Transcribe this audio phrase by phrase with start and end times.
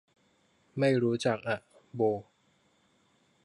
[0.79, 1.59] ไม่รู้จักอ่ะ
[1.95, 2.01] โบ